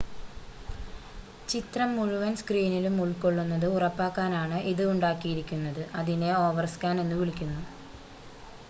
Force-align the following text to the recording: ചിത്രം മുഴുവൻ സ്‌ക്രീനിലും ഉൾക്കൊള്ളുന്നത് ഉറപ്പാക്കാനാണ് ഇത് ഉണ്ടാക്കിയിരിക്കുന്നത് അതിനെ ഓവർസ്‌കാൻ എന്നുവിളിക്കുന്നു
ചിത്രം 1.47 1.89
മുഴുവൻ 1.95 2.31
സ്‌ക്രീനിലും 2.35 2.95
ഉൾക്കൊള്ളുന്നത് 3.03 3.67
ഉറപ്പാക്കാനാണ് 3.71 4.57
ഇത് 4.71 4.83
ഉണ്ടാക്കിയിരിക്കുന്നത് 4.91 5.81
അതിനെ 5.95 6.31
ഓവർസ്‌കാൻ 6.41 6.97
എന്നുവിളിക്കുന്നു 7.01 7.63